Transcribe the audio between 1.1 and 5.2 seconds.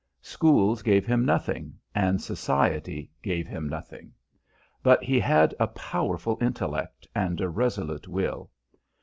nothing, and society gave him nothing. But he